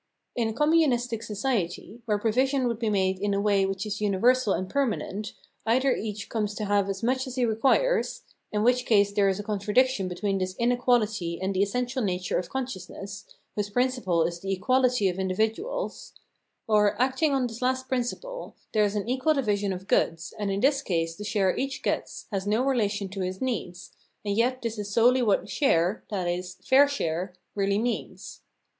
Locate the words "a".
0.47-0.53, 3.35-3.39, 9.39-9.43